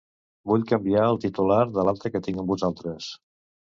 [0.51, 3.17] Vull canviar el titular de l'alta que tinc amb vosaltres.